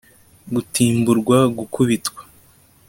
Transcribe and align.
gutimburwa 0.53 1.37
gukubitwa 1.57 2.21